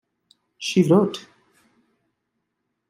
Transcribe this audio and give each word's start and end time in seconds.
She 0.57 0.81
wrote... 0.81 1.27